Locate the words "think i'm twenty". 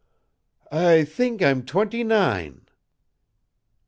1.03-2.03